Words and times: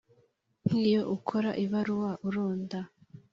Nk’iyo 0.67 1.01
ukora 1.15 1.49
ibarura 1.63 2.11
Uronda 2.27 2.79